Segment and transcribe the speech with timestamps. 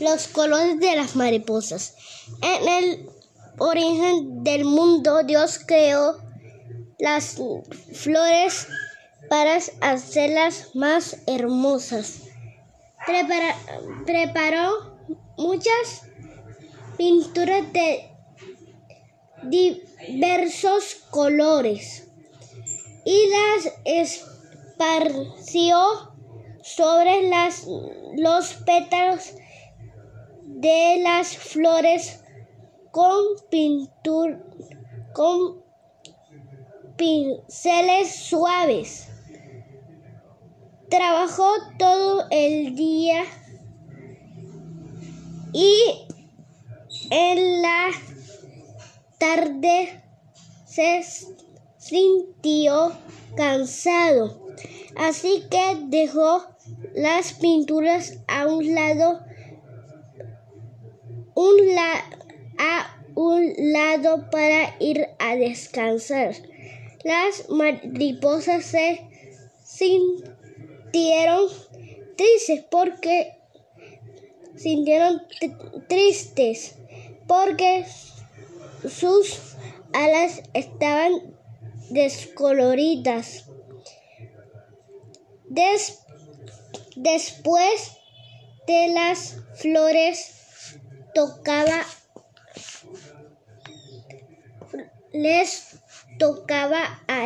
[0.00, 1.94] Los colores de las mariposas.
[2.42, 3.10] En el
[3.58, 6.18] origen del mundo, Dios creó
[6.98, 7.36] las
[7.92, 8.68] flores
[9.28, 12.22] para hacerlas más hermosas.
[14.06, 14.96] preparó
[15.36, 16.02] muchas
[16.96, 18.10] pinturas de
[19.44, 22.08] diversos colores
[23.04, 23.72] y las
[24.74, 25.78] esparció
[26.62, 27.30] sobre
[28.16, 29.32] los pétalos
[30.56, 32.22] de las flores
[32.90, 33.14] con
[33.50, 34.40] pintura
[35.12, 35.62] con
[36.96, 39.08] pinceles suaves.
[40.88, 43.24] Trabajó todo el día
[45.52, 46.06] y
[47.10, 47.90] en la
[49.18, 50.02] tarde
[50.66, 51.02] se
[51.76, 52.92] sintió
[53.36, 54.42] cansado,
[54.96, 56.46] así que dejó
[56.94, 59.20] las pinturas a un lado,
[62.58, 66.34] a un lado para ir a descansar.
[67.04, 69.08] Las mariposas se
[69.62, 71.48] sintieron
[72.16, 73.38] tristes porque
[74.56, 75.22] sintieron
[75.88, 76.76] tristes
[77.26, 77.84] porque
[78.88, 79.56] sus
[79.92, 81.36] alas estaban
[81.90, 83.44] descoloridas.
[86.96, 87.92] después
[88.66, 90.35] de las flores
[91.16, 91.80] tocaba
[95.14, 95.80] les
[96.18, 97.24] tocaba a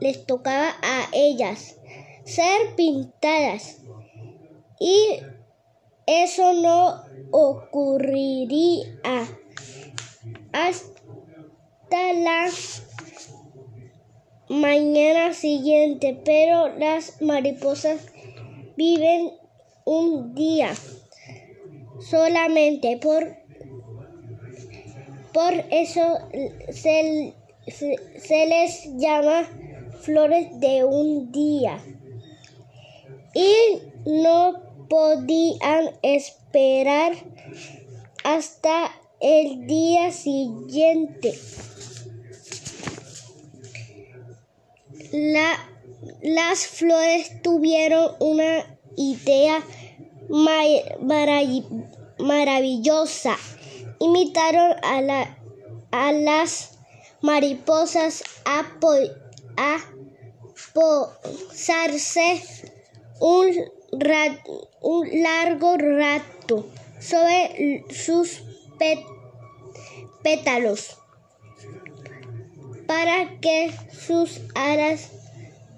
[0.00, 1.76] les tocaba a ellas
[2.24, 3.78] ser pintadas.
[4.78, 5.20] Y
[6.06, 8.84] eso no ocurriría
[10.52, 12.50] hasta la
[14.48, 18.00] mañana siguiente, pero las mariposas
[18.76, 19.32] viven
[19.86, 20.74] un día
[22.00, 23.44] solamente por
[25.32, 26.18] por eso
[26.70, 27.34] se,
[27.66, 29.48] se, les llama
[30.00, 31.82] flores de un día
[33.34, 37.14] y no podían esperar
[38.22, 41.34] hasta el día siguiente.
[46.22, 49.64] las flores tuvieron una idea
[52.18, 53.36] maravillosa.
[54.00, 55.38] Imitaron a, la,
[55.90, 56.78] a las
[57.22, 58.64] mariposas a,
[59.56, 59.78] a
[60.72, 62.42] posarse
[63.20, 63.50] un,
[64.82, 66.66] un largo rato
[67.00, 68.42] sobre sus
[70.22, 70.98] pétalos
[72.86, 75.10] para que sus alas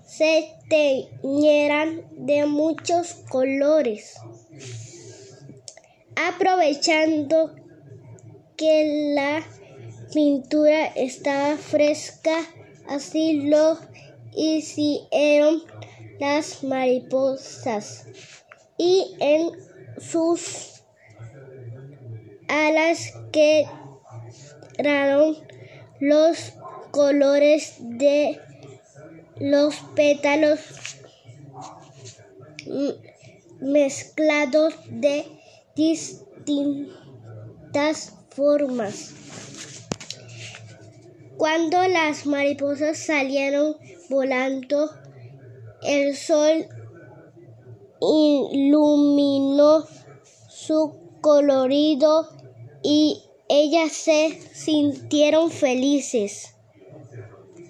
[0.06, 4.14] se teñieran de muchos colores.
[6.16, 7.54] Aprovechando
[8.56, 9.44] que la
[10.12, 12.37] pintura estaba fresca,
[12.88, 13.78] así lo
[14.34, 15.62] hicieron
[16.19, 18.06] las mariposas.
[18.78, 19.50] Y en
[19.99, 20.82] sus
[22.49, 23.12] alas
[24.78, 25.37] quedaron
[26.00, 26.55] los
[26.91, 28.41] colores de
[29.38, 30.60] los pétalos
[33.60, 35.26] mezclados de
[35.76, 36.97] distintas
[38.31, 39.12] formas.
[41.37, 43.76] Cuando las mariposas salieron
[44.09, 44.91] volando,
[45.82, 46.66] el sol
[48.00, 49.84] iluminó
[50.48, 52.28] su colorido
[52.82, 56.56] y ellas se sintieron felices.